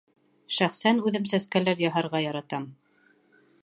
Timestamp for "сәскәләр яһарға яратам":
1.33-2.69